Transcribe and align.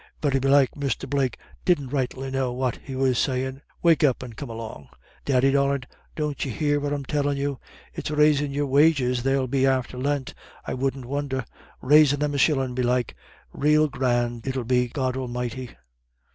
Very 0.19 0.39
belike 0.39 0.71
Mr. 0.71 1.07
Blake 1.07 1.37
didn't 1.63 1.89
rightly 1.89 2.31
know 2.31 2.51
what 2.51 2.79
he 2.83 2.95
was 2.95 3.19
sayin'. 3.19 3.61
Wake 3.83 4.03
up 4.03 4.23
and 4.23 4.35
come 4.35 4.49
along.... 4.49 4.89
Daddy 5.25 5.51
darlint, 5.51 5.85
don't 6.15 6.43
you 6.43 6.49
hear 6.51 6.79
what 6.79 6.91
I'm 6.91 7.05
tellin' 7.05 7.37
you? 7.37 7.59
It's 7.93 8.09
raisin' 8.09 8.49
your 8.49 8.65
wages 8.65 9.21
they'll 9.21 9.45
be 9.45 9.67
after 9.67 9.99
Lent, 9.99 10.33
I 10.65 10.73
wouldn't 10.73 11.05
won'er, 11.05 11.45
raisin' 11.83 12.19
them 12.19 12.33
a 12.33 12.39
shillin' 12.39 12.73
belike 12.73 13.15
rael 13.53 13.87
grand 13.87 14.47
it'ill 14.47 14.63
be 14.63 14.87
God 14.87 15.15
Almighty!" 15.15 15.69